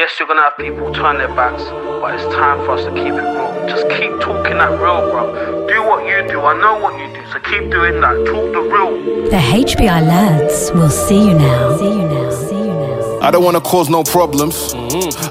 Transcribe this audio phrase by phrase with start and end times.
[0.00, 3.12] Yes, you're gonna have people turn their backs, but it's time for us to keep
[3.12, 3.68] it real.
[3.68, 5.68] Just keep talking that real, bro.
[5.68, 6.40] Do what you do.
[6.40, 8.14] I know what you do, so keep doing that.
[8.24, 8.96] Talk the real.
[9.24, 11.76] The HBI lads will see you now.
[11.76, 12.30] See you now.
[12.30, 13.18] See you now.
[13.20, 14.72] I don't want to cause no problems.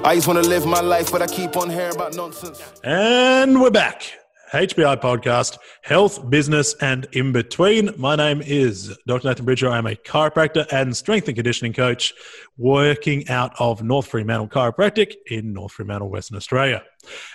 [0.03, 2.61] I just want to live my life, but I keep on hearing about nonsense.
[2.83, 4.18] And we're back.
[4.51, 7.91] HBI podcast, health, business, and in between.
[7.97, 9.27] My name is Dr.
[9.27, 9.69] Nathan Bridger.
[9.69, 12.15] I'm a chiropractor and strength and conditioning coach
[12.57, 16.81] working out of North Fremantle Chiropractic in North Fremantle, Western Australia.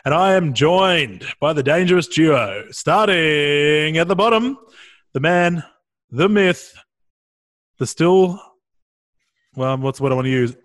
[0.04, 4.58] And I am joined by the dangerous duo, starting at the bottom,
[5.12, 5.62] the man,
[6.10, 6.74] the myth,
[7.78, 8.42] the still,
[9.54, 10.56] well, what's what I want to use?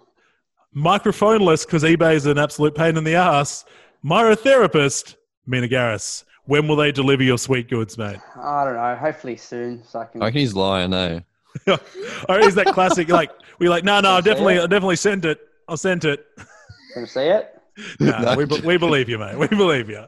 [0.76, 3.66] Microphoneless because eBay is an absolute pain in the ass.
[4.04, 6.24] Myotherapist, Mina Garris.
[6.50, 8.18] When will they deliver your sweet goods, mate?
[8.36, 8.96] I don't know.
[8.96, 10.20] Hopefully soon, so I can.
[10.20, 11.20] I reckon he's lying, eh?
[12.28, 13.08] or is that classic?
[13.08, 15.40] Like we like, no, no, I definitely, I definitely sent it.
[15.68, 16.26] I sent it.
[16.96, 17.56] Can see it?
[18.00, 19.38] No, we, we believe you, mate.
[19.38, 20.06] We believe you.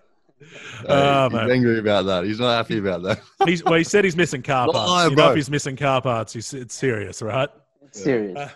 [0.90, 1.52] Oh, he's mate.
[1.52, 2.26] angry about that.
[2.26, 3.22] He's not happy about that.
[3.46, 5.04] He's, well, he said he's missing car Lie, parts.
[5.04, 5.30] You know, bro.
[5.30, 7.48] if he's missing car parts, he's, it's serious, right?
[7.84, 8.52] It's serious.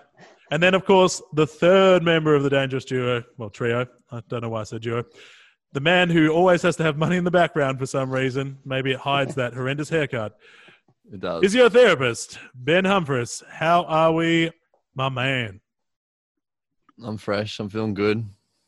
[0.52, 3.86] And then, of course, the third member of the dangerous duo, well, trio.
[4.12, 5.06] I don't know why I said duo.
[5.76, 8.58] The man who always has to have money in the background for some reason.
[8.64, 10.38] Maybe it hides that horrendous haircut.
[11.12, 11.44] It does.
[11.44, 13.44] Physiotherapist, Ben Humphries.
[13.50, 14.52] How are we,
[14.96, 15.60] my man?
[17.04, 17.60] I'm fresh.
[17.60, 18.24] I'm feeling good.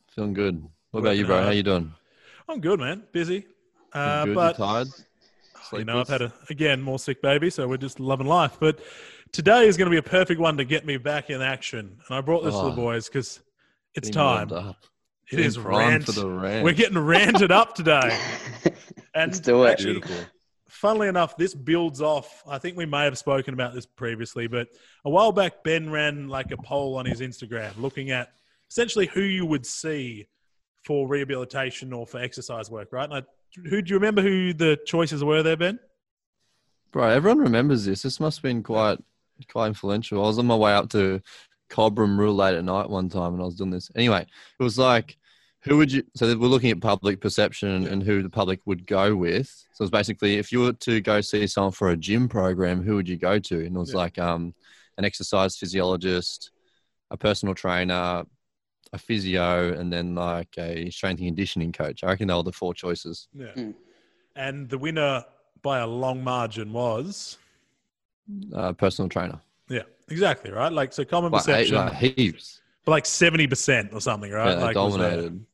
[0.10, 0.68] Feeling good.
[0.92, 1.42] What about you, bro?
[1.44, 1.94] How you doing?
[2.50, 3.04] I'm good, man.
[3.14, 3.48] Busy.
[3.94, 4.36] Uh, good?
[4.36, 4.88] But tired?
[5.72, 8.58] you know, I've had a again more sick baby, so we're just loving life.
[8.60, 8.82] But
[9.32, 12.18] today is going to be a perfect one to get me back in action, and
[12.18, 12.76] I brought this to the Oh.
[12.76, 13.40] boys because
[13.96, 14.50] it's time.
[15.32, 15.34] Warmed up.
[15.34, 16.04] It Getting is primed rant.
[16.06, 16.64] for the rant.
[16.64, 18.18] We're getting ranted up today.
[19.16, 19.72] And Let's do it.
[19.72, 20.26] Actually, Beautiful.
[20.70, 22.44] funnily enough, this builds off.
[22.48, 24.68] I think we may have spoken about this previously, but
[25.06, 28.30] a while back, Ben ran like a poll on his Instagram looking at
[28.70, 30.28] essentially who you would see
[30.86, 33.06] for rehabilitation or for exercise work, right?
[33.06, 33.24] And I,
[33.68, 35.80] who do you remember who the choices were there, Ben?
[36.92, 38.04] Bro, everyone remembers this.
[38.04, 39.00] This must have been quite
[39.52, 40.24] quite influential.
[40.24, 41.24] I was on my way up to
[41.70, 43.92] Cobram real late at night one time and I was doing this.
[43.96, 44.26] Anyway,
[44.60, 45.18] it was like,
[45.62, 46.04] who would you?
[46.16, 49.50] So we're looking at public perception and, and who the public would go with.
[49.74, 52.96] So it's basically, if you were to go see someone for a gym program, who
[52.96, 53.66] would you go to?
[53.66, 53.98] And it was Yeah.
[53.98, 54.54] like um,
[54.98, 56.52] an exercise physiologist,
[57.12, 58.24] a personal trainer,
[58.94, 62.04] a physio, and then like a strength and conditioning coach.
[62.04, 63.28] I reckon they were the four choices.
[63.34, 63.52] Yeah.
[63.54, 63.72] Hmm.
[64.38, 65.26] And the winner
[65.62, 67.38] by a long margin was
[68.54, 69.42] Uh, personal trainer.
[70.10, 70.72] Exactly right.
[70.72, 72.62] Like so, common Like, perception, like heaps.
[72.86, 74.58] but like seventy percent or something, right?
[74.58, 75.46] Yeah, like dominated.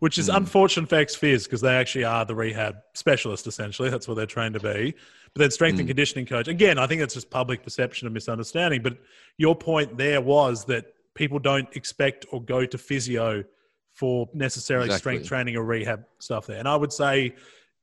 [0.00, 0.36] which is Mm.
[0.38, 4.52] unfortunate for ex-phys because they actually are the rehab specialist essentially that's what they're trained
[4.54, 4.92] to be
[5.32, 5.90] but then strength and Mm.
[5.90, 8.98] conditioning coach again i think that's just public perception and misunderstanding but
[9.38, 13.44] your point there was that people don't expect or go to physio
[13.92, 17.32] for necessarily strength training or rehab stuff there and i would say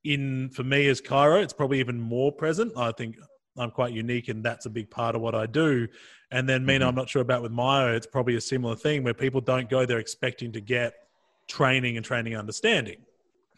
[0.03, 3.16] in for me as chiro, it's probably even more present i think
[3.57, 5.88] i'm quite unique and that's a big part of what i do
[6.31, 6.90] and then Mina, Mhm.
[6.90, 9.85] i'm not sure about with Myo, it's probably a similar thing where people don't go
[9.85, 10.94] there expecting to get
[11.47, 13.03] training and training understanding.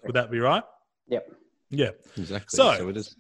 [0.04, 0.64] Would that be right?
[1.10, 1.32] Yep.
[1.70, 1.92] Yeah.
[2.18, 2.48] Exactly.
[2.58, 3.16] So- So, it is.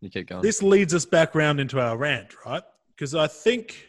[0.00, 0.42] You keep going.
[0.42, 2.62] This leads us back round into our rant, right?
[2.94, 3.88] Because I think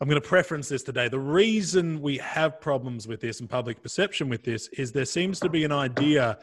[0.00, 1.08] I'm going to preference this today.
[1.08, 5.38] The reason we have problems with this and public perception with this is there seems
[5.40, 6.38] to be an idea,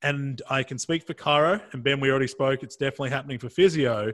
[0.00, 3.50] and I can speak for chiro and Ben, we already spoke, it's definitely happening for
[3.50, 4.12] physio,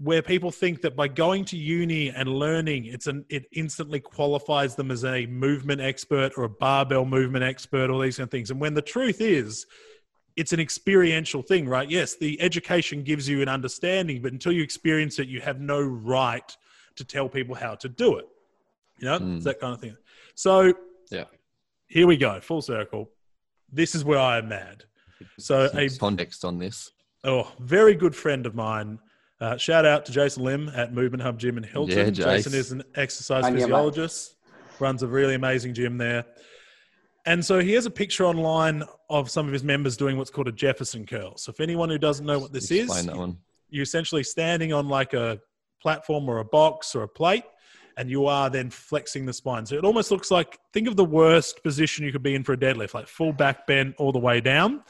[0.00, 4.74] where people think that by going to uni and learning, it's an it instantly qualifies
[4.76, 8.50] them as a movement expert or a barbell movement expert, all these kind of things.
[8.50, 9.66] And when the truth is,
[10.36, 11.90] it's an experiential thing, right?
[11.90, 15.80] Yes, the education gives you an understanding, but until you experience it, you have no
[15.82, 16.56] right
[16.94, 18.26] to tell people how to do it.
[18.98, 19.36] You know, Mm.
[19.36, 19.96] it's that kind of thing.
[20.36, 20.74] So,
[21.10, 21.24] Yeah.
[21.88, 23.10] here we go, full circle.
[23.72, 24.84] This is where I am mad.
[25.38, 26.92] So, a context on this.
[27.24, 29.00] oh, very good friend of mine.
[29.40, 31.96] Uh, shout out to Jason Lim at Movement Hub Gym in Hilton.
[31.96, 33.62] Yeah, Jason is an exercise I knew, mate.
[33.62, 34.36] physiologist,
[34.80, 36.24] runs a really amazing gym there.
[37.24, 40.48] And so he has a picture online of some of his members doing what's called
[40.48, 41.36] a Jefferson curl.
[41.36, 43.38] So if anyone who doesn't know what this Explain is, that one.
[43.68, 45.38] you're essentially standing on like a
[45.80, 47.44] platform or a box or a plate,
[47.96, 49.66] and you are then flexing the spine.
[49.66, 52.54] So it almost looks like think of the worst position you could be in for
[52.54, 54.82] a deadlift, like full back bend all the way down.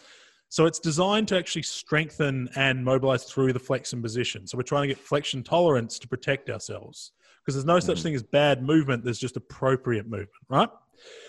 [0.50, 4.46] So it's designed to actually strengthen and mobilize through the flexion position.
[4.46, 7.12] So we're trying to get flexion tolerance to protect ourselves
[7.44, 8.02] because there's no such Mhm.
[8.04, 9.04] thing as bad movement.
[9.04, 10.68] There's just appropriate movement, right?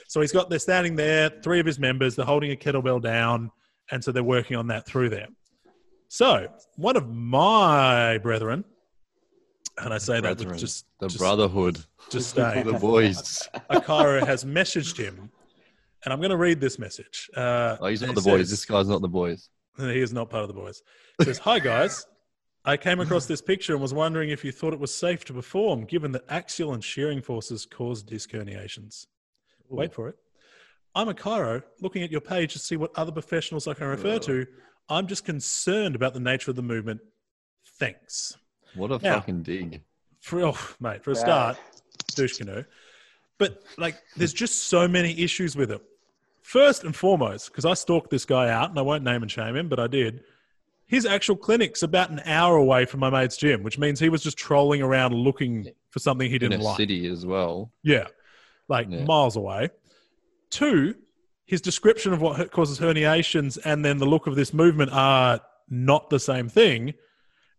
[0.07, 3.51] So he's got, they're standing there, three of his members, they're holding a kettlebell down.
[3.91, 5.27] And so they're working on that through there.
[6.07, 8.63] So one of my brethren
[9.77, 11.79] and I say that Brethren, with just the just, brotherhood,
[12.09, 12.65] just staying.
[12.71, 13.47] the boys.
[13.69, 15.31] Akira has messaged him,
[16.03, 17.29] and I'm going to read this message.
[17.35, 18.39] Uh, Oh, he's not the he boys.
[18.41, 19.49] says- This guy's not the boys.
[19.77, 20.81] He is not part of the boys.
[21.19, 22.05] It says, Hi, guys.
[22.65, 25.33] I came across this picture and was wondering if you thought it was safe to
[25.33, 29.05] perform, given that axial and shearing forces cause disc herniations.
[29.69, 30.15] Wait for it.
[30.93, 34.19] I'm a chiro looking at your page to see what other professionals I can refer
[34.19, 34.45] to.
[34.89, 36.99] I'm just concerned about the nature of the movement.
[37.79, 38.35] Thanks.
[38.75, 39.81] What a Now- fucking dig.
[40.19, 41.19] For, oh, mate, for a Bad.
[41.21, 41.57] start,
[42.15, 42.63] douche canoe.
[43.39, 45.81] But like, there's just so many issues with it.
[46.43, 49.55] First and foremost, because I stalked this guy out, and I won't name and shame
[49.55, 50.21] him, but I did.
[50.85, 54.23] His actual clinic's about an hour away from my mate's gym, which means he was
[54.23, 56.77] just trolling around looking for something he didn't like.
[56.77, 57.71] city as well.
[57.83, 58.07] Yeah,
[58.67, 59.03] like Yeah.
[59.05, 59.69] miles away.
[60.49, 60.95] Two,
[61.45, 66.09] his description of what causes herniations and then the look of this movement are not
[66.09, 66.95] the same thing.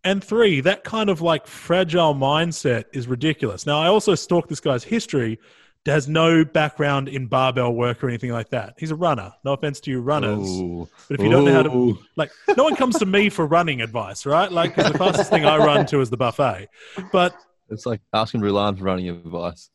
[0.02, 3.64] And three, that kind of like fragile mindset is ridiculous.
[3.66, 5.38] Now, I also stalked this guy's history.
[5.86, 8.74] Has no background in barbell work or anything like that.
[8.78, 9.32] He's a runner.
[9.44, 10.86] No offense to you runners, Ooh.
[11.08, 11.98] but if you don't know how to Ooh.
[12.16, 14.52] like, no one comes to me for running advice, right?
[14.52, 16.68] Like, the fastest thing I run to is the buffet.
[17.12, 17.34] But
[17.70, 19.70] It's like asking Rulan for running advice.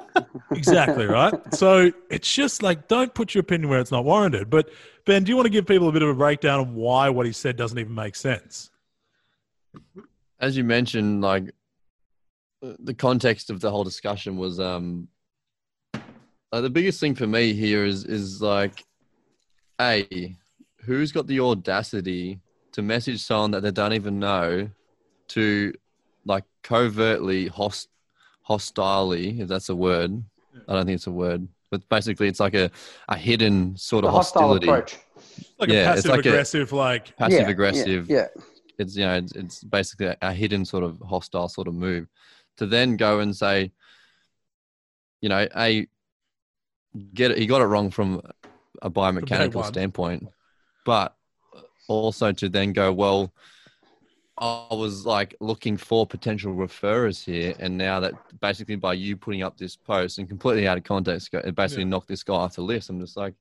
[0.52, 1.34] exactly right.
[1.54, 4.50] So it's just like don't put your opinion where it's not warranted.
[4.50, 4.70] But
[5.06, 7.26] Ben, do you want to give people a bit of a breakdown of why what
[7.26, 8.70] he said doesn't even make sense?
[10.38, 11.52] As you mentioned, like
[12.60, 15.08] the context of the whole discussion was um
[16.52, 18.84] uh, the biggest thing for me here is is like
[19.80, 20.36] a
[20.84, 22.40] who's got the audacity
[22.72, 24.68] to message someone that they don't even know
[25.28, 25.72] to
[26.24, 27.88] like covertly host
[28.42, 30.22] hostilely if that's a word.
[30.68, 32.70] I don't think it's a word but basically it's like a,
[33.08, 34.66] a hidden sort The of hostility.
[34.66, 34.98] approach.
[35.58, 38.10] Like Yeah, a it's passive like a- aggressive, like passive Yeah, aggressive.
[38.10, 38.28] Yeah,
[38.78, 42.06] it's you know it's, it's basically a, a hidden sort of hostile sort of move.
[42.58, 43.72] To then go and say
[45.22, 45.86] you know a
[47.14, 48.20] get it he got it wrong from
[48.82, 50.28] a biomechanical standpoint
[50.84, 51.16] but
[51.88, 53.32] also to then go well
[54.38, 59.42] i was like looking for potential referrers here and now that basically by you putting
[59.42, 61.90] up this post and completely out of context it basically Yeah.
[61.90, 63.34] knocked this guy off the list i'm just like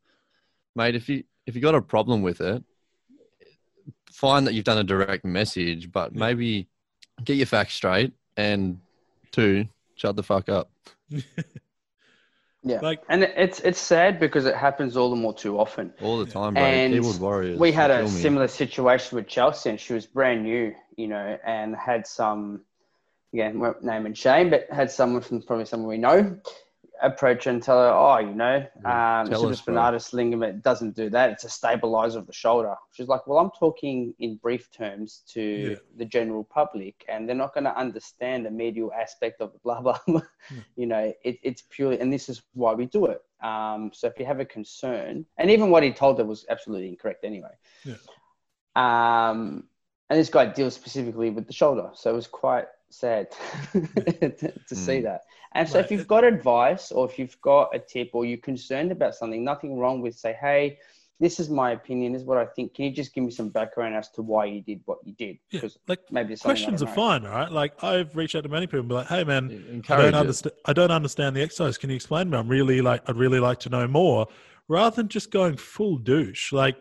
[0.75, 2.63] mate if you if you got a problem with it
[4.11, 6.19] fine that you've done a direct message, but Yeah.
[6.19, 6.67] maybe
[7.23, 8.79] get your facts straight and
[9.31, 10.71] two, shut the fuck up.
[12.63, 12.79] yeah.
[12.81, 15.93] Like- and it's it's sad because it happens all the more too often.
[16.01, 16.63] All the time, bro.
[16.63, 17.59] And Keyboard warriors.
[17.59, 18.09] We had a me.
[18.09, 22.61] similar situation with Chelsea, and she was brand new, you know, and had some,
[23.33, 26.39] again, won't name and shame, but had someone from probably someone we know
[27.01, 29.73] approach her and tell her, oh, you know, um, Tell us, bro.
[29.75, 31.31] supraspinatus ligament doesn't do that.
[31.31, 32.75] It's a stabilizer of the shoulder.
[32.91, 35.75] She's like, well, I'm talking in brief terms to Yeah.
[35.97, 39.81] the general public, and they're not going to understand the medial aspect of the blah
[39.81, 39.97] blah.
[40.07, 40.21] blah.
[40.75, 43.21] You know, it, it's purely, and this is why we do it.
[43.43, 46.89] Um, so if you have a concern, and even what he told her was absolutely
[46.89, 47.51] incorrect anyway.
[47.83, 47.95] Yeah.
[48.75, 49.65] Um,
[50.09, 53.27] and this guy deals specifically with the shoulder, so it was quite sad
[53.73, 53.81] to,
[54.67, 55.03] to see Mm.
[55.03, 55.21] that.
[55.53, 55.85] And so, Right.
[55.85, 59.43] if you've got advice, or if you've got a tip, or you're concerned about something,
[59.43, 60.77] nothing wrong with say, "Hey,
[61.21, 62.13] this is my opinion.
[62.13, 62.73] This is what I think.
[62.73, 65.37] Can you just give me some background as to why you did what you did?
[65.51, 67.51] Yeah, Because like maybe it's something I questions are fine, right?
[67.51, 70.15] Like I've reached out to many people and be like, hey man, I don't it.
[70.15, 70.53] understand.
[70.65, 71.77] I don't understand the exercise.
[71.77, 72.37] Can you explain to me?
[72.39, 74.27] I'm really like, I'd really like to know more,
[74.67, 76.51] rather than just going full douche.
[76.51, 76.77] Like,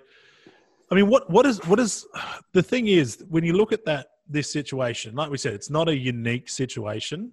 [0.91, 2.07] I mean, what what is what is
[2.55, 5.89] the thing is when you look at that this situation, like we said, it's not
[5.89, 7.33] a unique situation,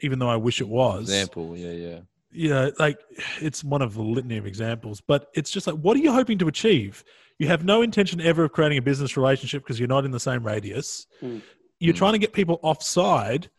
[0.00, 1.02] even though I wish it was.
[1.04, 1.98] Example, yeah, yeah.
[2.30, 2.98] You know, like
[3.40, 6.38] it's one of the litany of examples, but it's just like, what are you hoping
[6.38, 7.02] to achieve?
[7.38, 10.20] You have no intention ever of creating a business relationship because you're not in the
[10.20, 11.06] same radius.
[11.20, 11.38] Hmm.
[11.80, 11.98] You're Hmm.
[11.98, 13.50] trying to get people offside.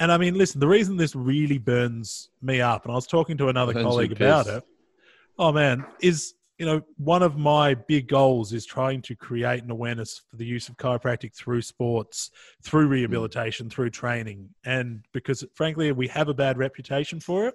[0.00, 3.36] And I mean, listen, the reason this really burns me up, and I was talking
[3.38, 4.62] to another Burns colleague about it.
[5.38, 9.70] Oh man, is you know one of my big goals is trying to create an
[9.70, 12.30] awareness for the use of chiropractic through sports,
[12.62, 12.92] through hmm.
[12.92, 17.54] rehabilitation, through training, and because frankly we have a bad reputation for it,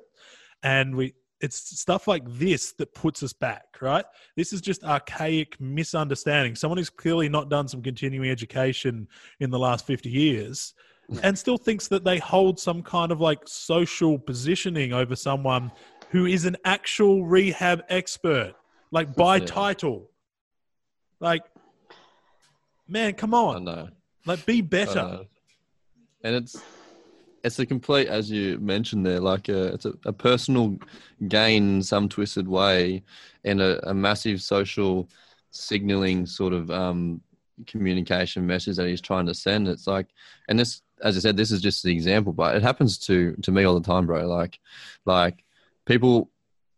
[0.63, 4.05] and we it's stuff like this that puts us back, right?
[4.37, 6.55] This is just archaic misunderstanding.
[6.55, 9.09] Someone who's clearly not done some continuing education
[9.41, 10.73] in the last 50 years
[11.09, 11.17] hmm.
[11.21, 15.69] and still thinks that they hold some kind of like social positioning over someone
[16.11, 18.53] who is an actual rehab expert,
[18.93, 19.45] like by Yeah.
[19.45, 20.11] title.
[21.19, 21.41] Like,
[22.87, 23.65] man, come I on.
[23.65, 23.89] know.
[24.25, 25.21] Like, be better.
[26.23, 26.61] And it's
[27.43, 30.77] it's a complete, as you mentioned there, like a it's a, a personal
[31.27, 33.03] gain in some twisted way,
[33.43, 35.09] and a, a massive social
[35.49, 37.19] signaling sort of um,
[37.65, 39.67] communication message that he's trying to send.
[39.67, 40.07] It's like,
[40.47, 43.51] and this as I said, this is just the example, but it happens to to
[43.51, 44.27] me all the time, bro.
[44.27, 44.59] Like,
[45.05, 45.43] like
[45.85, 46.29] people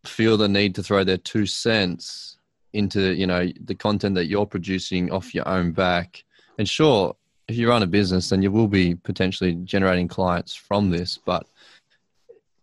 [0.08, 2.38] feel the need to throw their two cents
[2.72, 6.24] into you know the content that you're producing off your own back.
[6.58, 7.14] And sure,
[7.48, 11.46] if you run a business, then you will be potentially generating clients from this, but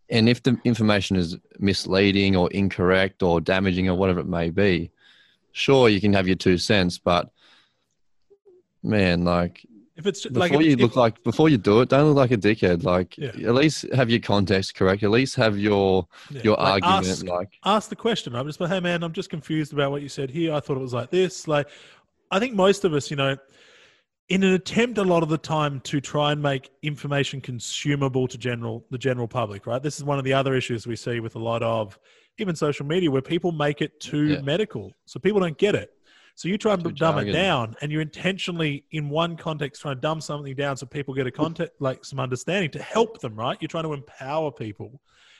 [0.09, 4.91] and if the information is misleading or incorrect or damaging or whatever it may be,
[5.53, 7.31] sure you can have your two cents, but
[8.83, 12.07] man, like If it's before like you if- look like before you do it, don't
[12.07, 12.83] look like a dickhead.
[12.83, 13.27] Like Yeah.
[13.47, 15.03] at least have your context correct.
[15.03, 17.07] At least have your yeah, your like, argument.
[17.07, 18.35] ask- like ask the question.
[18.35, 20.53] I'm just like, hey man, I'm just confused about what you said here.
[20.53, 21.47] I thought it was like this.
[21.47, 21.67] Like,
[22.31, 23.37] I think most of us, you know,
[24.29, 28.37] in an attempt a lot of the time to try and make information consumable to
[28.37, 29.83] general the general public, right?
[29.83, 31.99] This is one of the other issues we see with a lot of
[32.39, 34.41] even social media where people make it too Yeah.
[34.41, 35.91] medical, so people don't get it.
[36.35, 40.01] So you try and dumb it down, and you're intentionally in one context trying to
[40.01, 43.57] dumb something down so people get a context like some understanding to help them, right?
[43.61, 44.99] You're trying to empower people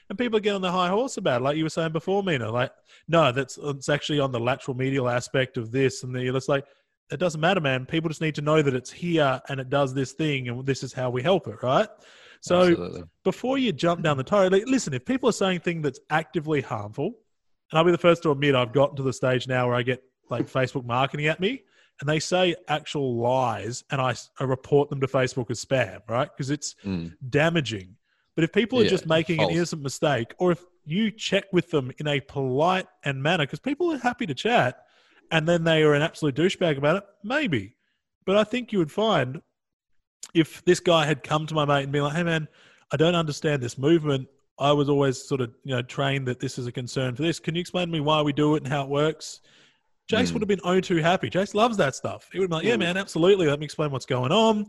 [0.10, 2.52] and people get on the high horse about it, like you were saying before, Mina.
[2.52, 2.72] Like,
[3.08, 6.66] no, that's it's actually on the lateral medial aspect of this, and the it's like
[7.12, 7.86] it doesn't matter, man.
[7.86, 10.84] People just need to know that it's here and it does this thing, and this
[10.84, 11.88] is how we help it, right?
[12.42, 13.04] So absolutely.
[13.24, 16.62] before you jump down the tire, like, listen, if people are saying thing that's actively
[16.62, 17.14] harmful,
[17.72, 19.82] and I'll be the first to admit I've gotten to the stage now where I
[19.82, 21.64] get like Facebook marketing at me,
[22.00, 26.30] and they say actual lies, and I, I report them to Facebook as spam, right?
[26.36, 27.14] Because it's Mm.
[27.30, 27.96] damaging.
[28.36, 31.70] But if people are Yeah, just making an innocent mistake, or if you check with
[31.70, 34.86] them in a polite and manner, because people are happy to chat,
[35.32, 37.76] and then they are an absolute douchebag about it, maybe.
[38.26, 39.42] But I think you would find
[40.34, 42.48] if this guy had come to my mate and been like, "Hey, man,
[42.92, 44.28] I don't understand this movement.
[44.60, 47.40] I was always sort of you know trained that this is a concern for this.
[47.40, 49.42] Can you explain to me why we do it and how it works?"
[50.12, 50.34] Jace Mm.
[50.34, 51.30] would have been oh too happy.
[51.30, 52.30] Jace loves that stuff.
[52.32, 53.48] He would have been like, "Yeah, man, absolutely.
[53.48, 54.68] Let me explain what's going on."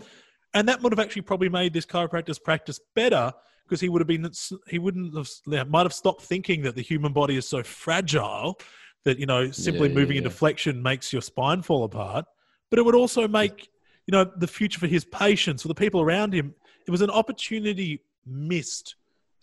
[0.56, 3.32] and that would have actually probably made this chiropractor's practice better
[3.64, 4.30] because he would have been
[4.68, 8.58] he wouldn't have might have stopped thinking that the human body is so fragile
[9.04, 10.36] that you know simply Yeah, moving yeah, into yeah.
[10.36, 12.24] flexion makes your spine fall apart
[12.70, 13.68] but it would also make
[14.06, 16.54] you know the future for his patients for the people around him
[16.86, 18.94] it was an opportunity missed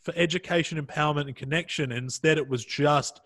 [0.02, 3.20] for education empowerment and connection and instead it was just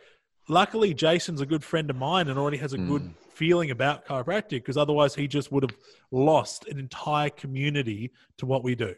[0.47, 3.09] luckily jason's a good friend of mine and already has a good hmm.
[3.29, 5.75] feeling about chiropractic because otherwise he just would have
[6.11, 8.93] lost an entire community to what we do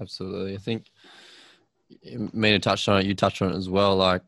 [0.00, 0.54] Absolutely.
[0.54, 0.90] I think
[2.32, 3.06] Mina touched on it.
[3.06, 3.96] You touched on it as well.
[3.96, 4.22] Like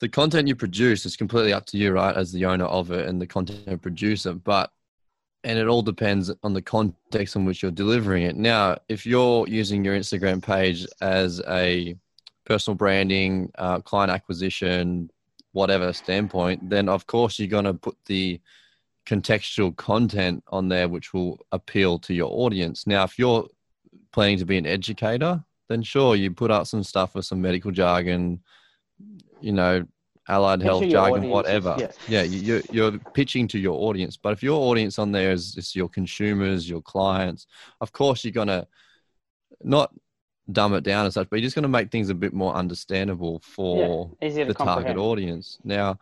[0.00, 2.16] the content you produce is completely up to you, right?
[2.16, 4.32] As the owner of it and the content producer.
[4.32, 4.70] But
[5.44, 8.36] and it all depends on the context in which you're delivering it.
[8.36, 11.96] Now, if you're using your Instagram page as a
[12.46, 15.10] personal branding, uh, client acquisition,
[15.52, 18.40] whatever standpoint, then of course you're going to put the
[19.06, 22.86] contextual content on there which will appeal to your audience.
[22.86, 23.46] Now, if you're
[24.12, 27.70] planning to be an educator, then sure, you put out some stuff with some medical
[27.70, 28.40] jargon,
[29.40, 29.84] you know,
[30.28, 31.76] allied health jargon, whatever.
[31.78, 31.90] yeah.
[32.08, 34.16] Yeah, you, you're, you're pitching to your audience.
[34.16, 37.46] But if your audience on there is, is your consumers, your clients,
[37.80, 38.66] of course you're going to
[39.62, 39.92] not
[40.52, 42.54] dumb it down and such, but you're just going to make things a bit more
[42.54, 45.58] understandable for Yeah, to the target audience.
[45.64, 45.98] Now,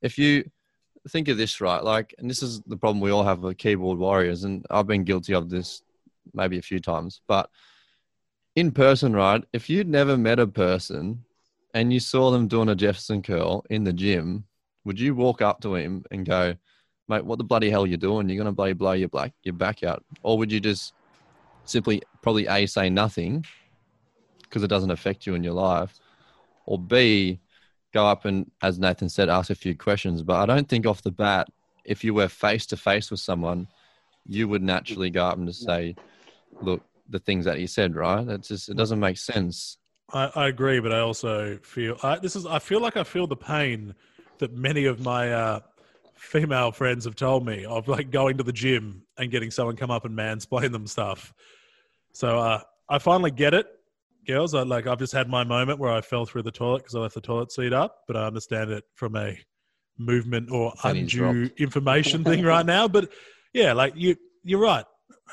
[0.00, 0.48] if you
[1.08, 3.98] think of this right, like, and this is the problem we all have with keyboard
[3.98, 5.82] warriors, and I've been guilty of this
[6.32, 7.50] maybe a few times, but
[8.54, 9.42] in person, right?
[9.52, 11.24] If you'd never met a person
[11.74, 14.44] and you saw them doing a Jefferson curl in the gym,
[14.84, 16.54] would you walk up to him and go,
[17.08, 18.28] mate, what the bloody hell you doing?
[18.28, 20.92] You're gonna bloody blow your black your back out, or would you just
[21.64, 23.44] simply probably a say nothing
[24.50, 25.98] because it doesn't affect you in your life,
[26.66, 27.40] or b
[27.92, 30.22] go up and as Nathan said, ask a few questions.
[30.22, 31.48] But I don't think off the bat,
[31.84, 33.66] if you were face to face with someone,
[34.26, 35.96] you would naturally go up and just say,
[36.60, 38.26] look, the things that he said, right?
[38.28, 39.78] It's just it doesn't make sense.
[40.12, 42.46] I, I agree, but I also feel I, this is.
[42.46, 43.94] I feel like I feel the pain
[44.38, 45.60] that many of my uh,
[46.14, 49.90] female friends have told me of like going to the gym and getting someone come
[49.90, 51.32] up and mansplain them stuff.
[52.12, 53.66] So uh, I finally get it,
[54.26, 54.54] girls.
[54.54, 57.00] I like I've just had my moment where I fell through the toilet because I
[57.00, 59.38] left the toilet seat up, but I understand it from a
[59.98, 62.88] movement or undue information thing right now.
[62.88, 63.10] But
[63.52, 64.84] yeah, like you, you're right.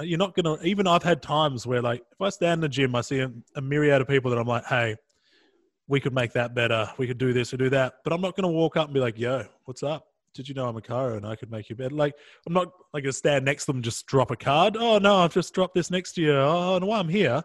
[0.01, 0.57] You're not gonna.
[0.63, 3.31] Even I've had times where, like, if I stand in the gym, I see a,
[3.55, 4.95] a myriad of people that I'm like, "Hey,
[5.87, 6.91] we could make that better.
[6.97, 8.99] We could do this or do that." But I'm not gonna walk up and be
[8.99, 10.05] like, "Yo, what's up?
[10.35, 12.13] Did you know I'm a car and I could make you better?" Like,
[12.45, 14.77] I'm not like gonna stand next to them, and just drop a card.
[14.77, 16.33] Oh no, I've just dropped this next to you.
[16.33, 17.43] Oh no, I'm here,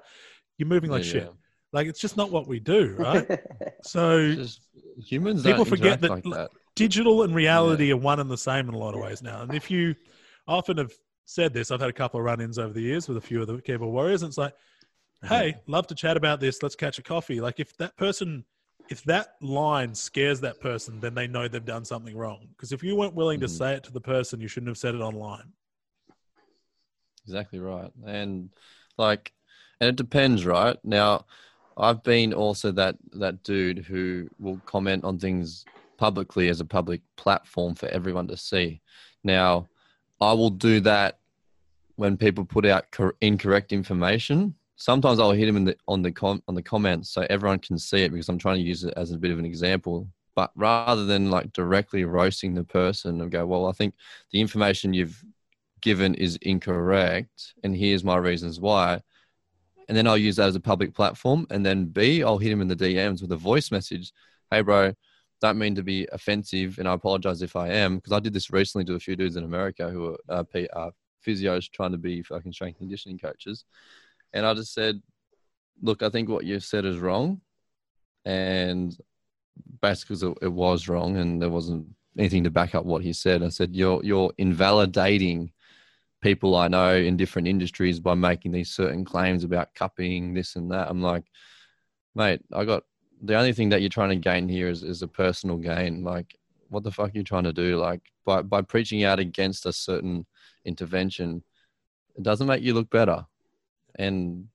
[0.59, 1.23] you're moving like Yeah, shit.
[1.25, 1.29] yeah.
[1.73, 3.27] Like, it's just not what we do, right?
[3.83, 4.61] so just
[4.99, 6.51] humans People forget that- like that.
[6.77, 9.43] digital and reality are one and the same in a lot of ways now.
[9.43, 9.95] And if you
[10.47, 10.93] I often have
[11.25, 11.71] said this.
[11.71, 13.93] I've had a couple of run-ins over the years with a few of the keyboard
[13.93, 14.55] warriors, and it's like,
[15.23, 16.63] hey, love to chat about this.
[16.65, 17.41] Let's catch a coffee.
[17.41, 18.45] Like if that person,
[18.91, 22.49] if that line scares that person, then they know they've done something wrong.
[22.57, 23.57] Because if you weren't willing to Mhm.
[23.57, 25.53] say it to the person, you shouldn't have said it online.
[27.25, 27.93] Exactly right.
[28.05, 28.51] And
[28.99, 29.33] like
[29.83, 30.79] and it depends, right?
[30.85, 31.27] Now
[31.77, 35.65] I've been also that that dude who will comment on things
[35.99, 38.81] publicly as a public platform for everyone to see.
[39.25, 39.69] Now,
[40.21, 41.19] I will do that
[41.97, 44.55] when people put out cor- incorrect information.
[44.77, 48.05] Sometimes I'll hit them the on the com- on the comments so everyone can see
[48.05, 50.07] it because I'm trying to use it as a bit of an example.
[50.37, 53.95] But rather than like directly roasting the person and go, well, I think
[54.31, 55.25] the information you've
[55.81, 59.03] given is incorrect and here's my reasons why
[59.89, 61.47] and then i'll use that as a public platform.
[61.51, 64.13] And then b i'll hit him in the dms with a voice message.
[64.51, 64.93] Hey bro
[65.41, 68.53] don't mean to be offensive and i apologize if i am because i did this
[68.53, 70.91] recently to a few dudes in america who are uh, uh,
[71.27, 73.65] physios trying to be fucking strength conditioning coaches.
[74.33, 75.01] And i just said
[75.83, 77.41] look i think what you said is wrong.
[78.25, 78.97] And
[79.81, 83.43] basically it, it was wrong and there wasn't anything to back up what he said.
[83.43, 85.53] I said you're you're invalidating
[86.23, 90.71] people I know in different industries by making these certain claims about cupping this and
[90.71, 90.89] that.
[90.89, 91.25] I'm like,
[92.15, 92.85] mate, I got
[93.23, 96.03] the only thing that you're trying to gain here is, is a personal gain.
[96.03, 96.39] Like,
[96.69, 97.77] what the fuck are you trying to do?
[97.77, 100.25] Like, by, by preaching out against a certain
[100.65, 101.43] intervention,
[102.17, 103.27] it doesn't make you look better.
[103.97, 104.47] And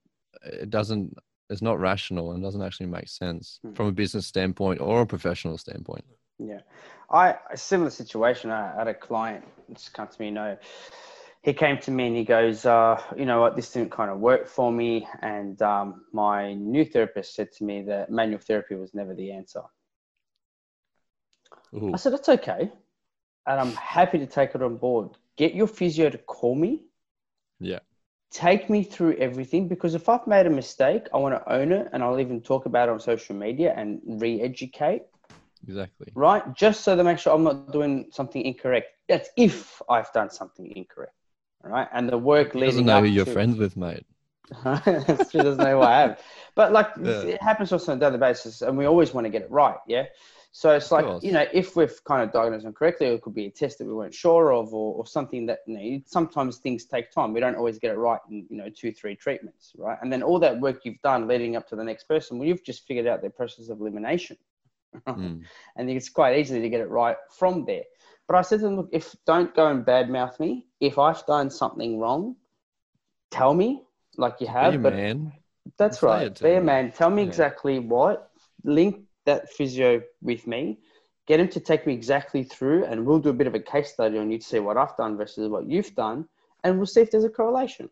[0.44, 1.18] it doesn't,
[1.50, 3.74] it's not rational and doesn't actually make sense Hmm.
[3.74, 6.06] from a business standpoint or a professional standpoint.
[6.40, 6.60] Yeah,
[7.10, 8.52] I a similar situation.
[8.52, 9.44] I had a client
[9.74, 10.28] just come to me.
[10.28, 10.58] You know,
[11.48, 13.56] he came to me and he goes, uh, "You know what?
[13.56, 17.84] This didn't kind of work for me." And um, my new therapist said to me
[17.84, 19.62] that manual therapy was never the answer.
[21.74, 22.70] Ooh, I said, "That's okay,"
[23.48, 25.18] and I'm happy to take it on board.
[25.38, 26.84] Get your physio to call me.
[27.62, 27.80] Yeah.
[28.30, 31.88] Take me through everything because if I've made a mistake, I want to own it,
[31.94, 35.04] and I'll even talk about it on social media and re-educate
[35.66, 36.12] exactly.
[36.14, 36.44] right?
[36.54, 38.88] Just so to make sure I'm not doing something incorrect.
[39.08, 41.14] That's if I've done something incorrect,
[41.64, 41.88] all right?
[41.94, 44.06] And the work He leading doesn't know up who you're to- friends with, mate.
[44.64, 46.16] she doesn't know who I am.
[46.56, 47.22] But like Yeah.
[47.24, 49.78] it happens also on a daily basis, and we always want to get it right,
[49.88, 50.06] yeah.
[50.54, 53.46] So it's like you know, if we've kind of diagnosed them correctly, it could be
[53.46, 56.02] a test that we weren't sure of, or, or something that you know.
[56.08, 57.34] Sometimes things take time.
[57.34, 59.98] We don't always get it right in you know two, three treatments, right?
[60.02, 62.64] And then all that work you've done leading up to the next person, well, you've
[62.64, 64.38] just figured out their process of elimination.
[65.06, 65.44] Mm.
[65.76, 67.84] and it's quite easy to get it right from there.
[68.28, 70.66] But I said to them, look, if don't go and badmouth me.
[70.80, 72.36] If I've done something wrong,
[73.32, 73.84] tell me,
[74.18, 74.74] like you have.
[74.74, 75.34] Be a but man.
[75.78, 76.28] that's say right.
[76.28, 76.92] it to Be a man.
[76.92, 77.28] Tell me Yeah.
[77.30, 78.30] exactly what.
[78.64, 80.80] Link that physio with me.
[81.26, 83.92] Get him to take me exactly through, and we'll do a bit of a case
[83.92, 86.28] study on you to see what I've done versus what you've done,
[86.64, 87.90] and we'll see if there's a correlation.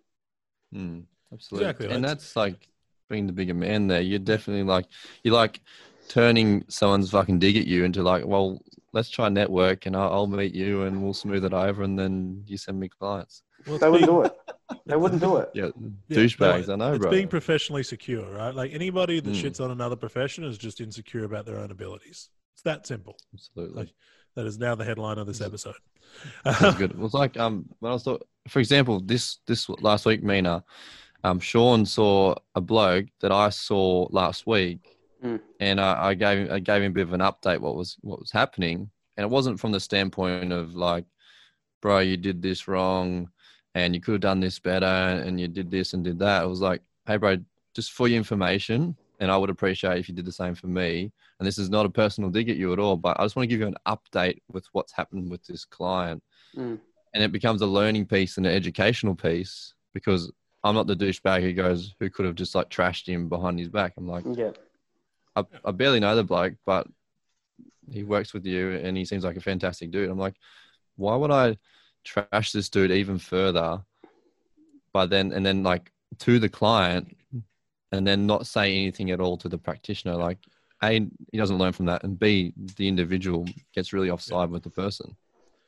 [0.74, 1.70] Mm, absolutely.
[1.70, 2.70] Exactly, And that's- that's like
[3.10, 4.02] being the bigger man there.
[4.02, 4.86] You're definitely like,
[5.24, 5.60] you're like
[6.08, 8.62] turning someone's fucking dig at you into like, well,
[8.96, 12.44] let's try network and I'll, I'll meet you and we'll smooth it over and then
[12.48, 13.44] you send me clients.
[13.68, 14.34] Well, They wouldn't do it.
[14.88, 15.50] They wouldn't do it.
[15.54, 15.70] Yeah,
[16.08, 16.68] Yeah, douchebags.
[16.68, 17.12] no, I know, it's bro.
[17.12, 18.56] being professionally secure, right?
[18.56, 19.42] Like anybody that Mm.
[19.44, 22.30] shits on another profession is just insecure about their own abilities.
[22.54, 23.18] It's that simple.
[23.34, 23.76] Absolutely.
[23.84, 23.94] Like,
[24.36, 25.76] that is now the headline of this episode.
[26.46, 26.92] That's good.
[26.92, 30.64] It was like um when I was talk- for example, this this last week, Mina,
[31.26, 34.95] um, Sean saw a bloke that I saw last week,
[35.26, 35.40] Mm.
[35.60, 37.98] and I, I gave him I gave him a bit of an update what was
[38.02, 41.06] what was happening, and it wasn't from the standpoint of like,
[41.82, 43.30] bro, you did this wrong,
[43.74, 46.44] and you could have done this better, and you did this and did that.
[46.44, 47.38] It was like, hey, bro,
[47.74, 51.12] just for your information, and I would appreciate if you did the same for me.
[51.40, 53.44] And this is not a personal dig at you at all, but I just want
[53.44, 56.22] to give you an update with what's happened with this client
[56.56, 56.80] Mm.
[57.14, 60.32] and it becomes a learning piece and an educational piece because
[60.64, 63.68] I'm not the douchebag who goes who could have just like trashed him behind his
[63.68, 63.92] back.
[63.98, 64.52] I'm like, Yeah.
[65.36, 66.88] I, I barely know the bloke, but
[67.92, 70.10] he works with you and he seems like a fantastic dude.
[70.10, 70.36] I'm like,
[70.96, 71.58] why would I
[72.04, 73.82] trash this dude even further?
[74.94, 77.18] By then, and then like to the client,
[77.92, 80.16] and then not say anything at all to the practitioner.
[80.16, 80.38] Like,
[80.84, 84.70] a he doesn't learn from that, and b the individual gets really offside with the
[84.70, 85.16] person.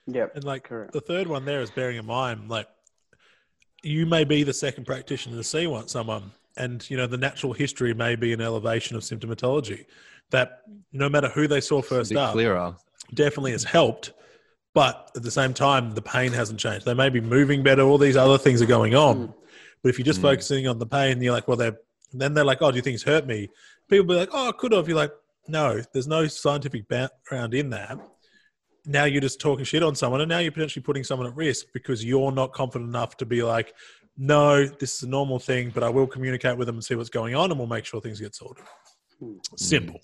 [0.06, 0.28] Yeah.
[0.36, 0.94] And like Correct.
[0.94, 2.68] the third one there is bearing in mind, like
[3.84, 7.54] you may be the second practitioner to see one someone, and you know the natural
[7.54, 9.86] history may be an elevation of symptomatology
[10.32, 12.76] that no matter who they saw first up, clearer.
[13.14, 14.14] definitely has helped.
[14.74, 16.86] But at the same time, the pain hasn't changed.
[16.86, 17.82] They may be moving better.
[17.82, 19.34] All these other things are going on.
[19.82, 20.24] But if you're just Mm.
[20.24, 21.78] focusing on the pain, you're like, well, they're
[22.14, 23.50] then they're like, oh, do you think it's hurt me?
[23.90, 24.88] People be like, oh, it could have.
[24.88, 25.12] You're like,
[25.48, 27.98] no, there's no scientific background in that.
[28.86, 31.66] now you're just talking shit on someone, and now you're potentially putting someone at risk
[31.74, 33.74] because you're not confident enough to be like,
[34.18, 37.10] no, this is a normal thing, but I will communicate with them and see what's
[37.10, 38.64] going on, and we'll make sure things get sorted.
[39.56, 39.96] Simple.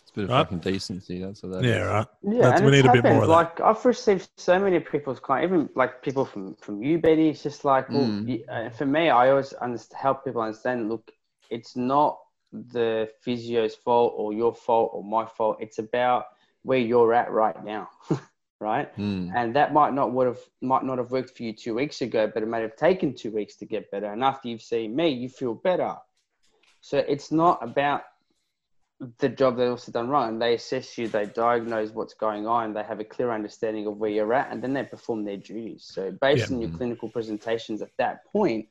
[0.00, 0.42] It's a bit of Right.
[0.44, 1.20] fucking decency.
[1.20, 1.86] That's what that Yeah, is.
[1.88, 2.06] right.
[2.22, 3.34] Yeah, That's- and we it's need a bit more of that.
[3.34, 7.30] Like I've received so many people's clients, even like people from from you, Betty.
[7.30, 8.28] It's just like, well, Mm.
[8.28, 10.88] you- uh, for me, I always underst- help people understand.
[10.88, 11.10] Look,
[11.50, 12.18] it's not
[12.52, 15.56] the physio's fault or your fault or my fault.
[15.60, 16.26] It's about
[16.62, 17.88] where you're at right now,
[18.62, 18.96] right?
[18.96, 19.32] Mm.
[19.34, 22.30] And that might not would have might not have worked for you two weeks ago,
[22.32, 24.12] but it might have taken two weeks to get better.
[24.12, 25.94] And after you've seen me, you feel better.
[26.80, 28.02] So it's not about
[29.18, 30.38] the job they've also done wrong.
[30.38, 34.10] They assess you, they diagnose what's going on, they have a clear understanding of where
[34.10, 35.90] you're at, and then they perform their duties.
[35.92, 36.56] So based Yeah.
[36.56, 38.68] on your clinical presentations at that point,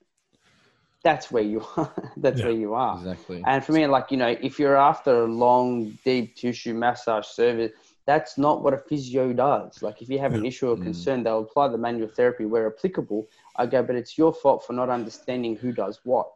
[1.03, 1.93] that's where you are.
[2.17, 2.45] that's Yeah.
[2.45, 2.97] where you are.
[2.97, 3.43] Exactly.
[3.45, 7.71] And for me, like, you know, if you're after a long, deep tissue massage service,
[8.05, 9.81] that's not what a physio does.
[9.81, 10.83] Like, if you have an issue or Mm.
[10.83, 13.27] concern, they'll apply the manual therapy where applicable.
[13.57, 16.27] I go, but it's your fault for not understanding who does what.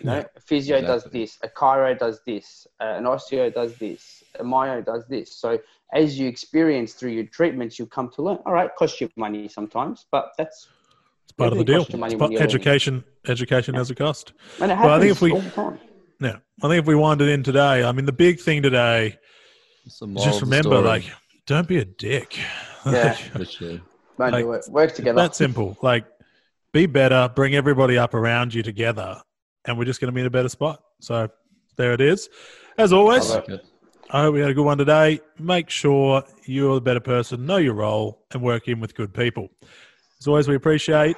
[0.00, 4.22] You know, a physio does this, a chiro does this, uh, an osteo does this,
[4.38, 5.32] a myo does this.
[5.34, 5.58] So
[5.94, 8.38] as you experience through your treatments, you come to learn.
[8.44, 10.68] All right, costs you money sometimes, but that's
[11.24, 11.78] It's part of the deal.
[11.78, 12.54] costs you money It's part- you're learning.
[12.54, 14.34] education, education has a cost.
[14.60, 15.80] and it Well, I think if we- all the time.
[16.20, 19.06] Yeah, I think if we wind it in today, I mean, the big thing today
[19.06, 21.04] It's the is moral just remember, like,
[21.46, 22.38] don't be a dick.
[22.84, 23.16] Yeah.
[23.34, 23.82] Literally.
[24.18, 24.64] Don't Like, do it.
[24.70, 25.20] Work together.
[25.20, 25.76] That simple.
[25.82, 26.06] Like,
[26.72, 27.30] be better.
[27.34, 29.20] Bring everybody up around you together,
[29.66, 30.82] and we're just going to be in a better spot.
[31.00, 31.28] So
[31.76, 32.30] there it is.
[32.78, 33.60] As always, I like.
[34.08, 35.20] I hope we had a good one today.
[35.38, 39.50] Make sure you're the better person, know your role, and work in with good people.
[40.18, 41.16] As always, we appreciate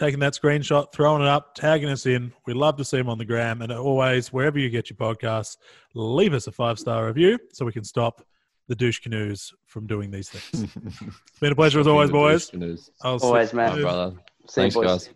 [0.00, 2.32] taking that screenshot, throwing it up, tagging us in.
[2.46, 3.60] We love to see them on the gram.
[3.60, 5.58] And always, wherever you get your podcasts,
[5.94, 8.24] leave us a five star review so we can stop
[8.66, 10.62] the douche canoes from doing these things.
[10.86, 12.50] it's been a pleasure as always, boys.
[13.02, 13.72] I'll Always, you man.
[13.74, 13.82] soon.
[13.82, 14.12] brother.
[14.48, 14.86] See Thanks, boys.
[14.86, 15.10] guys.